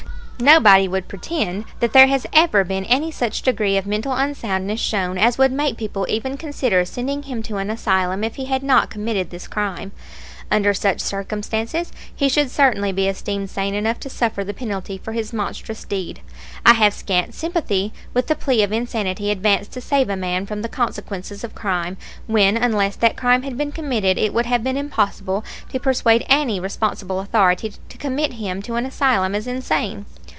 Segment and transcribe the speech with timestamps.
[0.41, 5.19] Nobody would pretend that there has ever been any such degree of mental unsoundness shown
[5.19, 8.89] as would make people even consider sending him to an asylum if he had not
[8.89, 9.91] committed this crime.
[10.49, 15.11] Under such circumstances he should certainly be esteemed sane enough to suffer the penalty for
[15.11, 16.21] his monstrous deed.
[16.65, 20.63] I have scant sympathy with the plea of insanity advanced to save a man from
[20.63, 24.75] the consequences of crime, when unless that crime had been committed it would have been
[24.75, 30.07] impossible to persuade any responsible authority to commit him to an asylum as insane.